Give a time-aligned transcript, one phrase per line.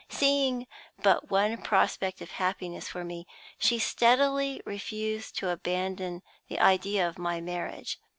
[0.09, 0.65] Seeing
[1.03, 3.27] but one prospect of happiness for me,
[3.59, 7.99] she steadily refused to abandon the idea of my marriage.